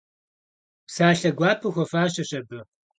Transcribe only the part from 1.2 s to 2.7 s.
гуапэ хуэфащэщ абы.